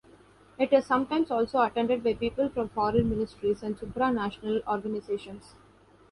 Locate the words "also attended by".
1.29-2.15